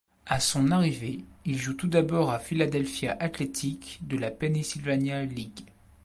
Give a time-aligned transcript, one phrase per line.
[0.25, 5.63] À son arrivée, il joue tout d'abord à Philadelphia Athletic de la Pennsylvania League.